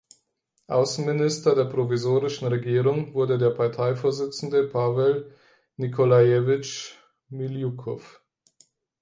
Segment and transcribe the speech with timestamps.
[0.65, 5.35] Außenminister der Provisorischen Regierung wurde der Parteivorsitzende Pawel
[5.77, 6.93] Nikolajewitsch
[7.29, 8.01] Miljukow.